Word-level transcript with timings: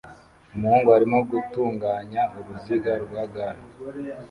Umuhungu 0.55 0.89
arimo 0.97 1.17
gutunganya 1.31 2.21
uruziga 2.39 2.91
rwa 3.03 3.23
gare 3.33 3.61
ye 3.67 3.73